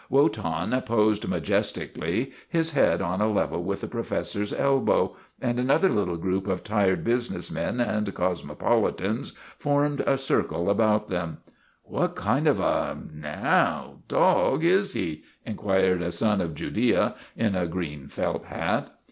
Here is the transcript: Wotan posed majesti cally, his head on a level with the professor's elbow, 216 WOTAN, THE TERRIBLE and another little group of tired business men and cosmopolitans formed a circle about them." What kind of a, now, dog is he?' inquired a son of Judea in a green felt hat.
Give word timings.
Wotan 0.09 0.81
posed 0.87 1.27
majesti 1.27 1.85
cally, 1.93 2.31
his 2.49 2.71
head 2.71 3.03
on 3.03 3.21
a 3.21 3.27
level 3.31 3.63
with 3.63 3.81
the 3.81 3.87
professor's 3.87 4.51
elbow, 4.51 5.15
216 5.39 5.41
WOTAN, 5.41 5.41
THE 5.67 5.73
TERRIBLE 5.77 5.79
and 5.79 5.85
another 5.85 5.89
little 5.93 6.17
group 6.17 6.47
of 6.47 6.63
tired 6.63 7.03
business 7.03 7.51
men 7.51 7.79
and 7.79 8.11
cosmopolitans 8.11 9.29
formed 9.59 9.99
a 10.07 10.17
circle 10.17 10.71
about 10.71 11.07
them." 11.09 11.37
What 11.83 12.15
kind 12.15 12.47
of 12.47 12.59
a, 12.59 12.97
now, 13.13 13.97
dog 14.07 14.63
is 14.63 14.93
he?' 14.93 15.21
inquired 15.45 16.01
a 16.01 16.11
son 16.11 16.41
of 16.41 16.55
Judea 16.55 17.13
in 17.37 17.53
a 17.53 17.67
green 17.67 18.07
felt 18.07 18.45
hat. 18.45 18.91